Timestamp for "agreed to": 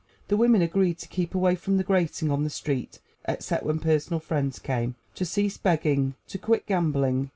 0.63-1.07